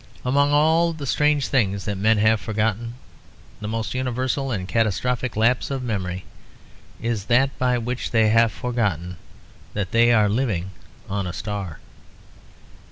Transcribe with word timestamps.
Among 0.25 0.51
all 0.51 0.93
the 0.93 1.05
strange 1.05 1.45
things 1.47 1.85
that 1.85 1.95
men 1.95 2.17
have 2.17 2.41
forgotten, 2.41 2.95
the 3.59 3.67
most 3.67 3.93
universal 3.93 4.49
and 4.49 4.67
catastrophic 4.67 5.35
lapse 5.35 5.69
of 5.69 5.83
memory 5.83 6.25
is 6.99 7.25
that 7.25 7.55
by 7.59 7.77
which 7.77 8.09
they 8.09 8.29
have 8.29 8.51
forgotten 8.51 9.17
that 9.75 9.91
they 9.91 10.11
are 10.11 10.27
living 10.27 10.71
on 11.07 11.27
a 11.27 11.33
star. 11.33 11.77